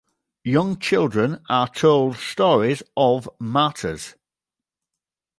Young 0.43 0.79
children 0.79 1.43
are 1.47 1.67
told 1.67 2.15
stories 2.15 2.81
of 2.97 3.29
"martyrs". 3.39 4.15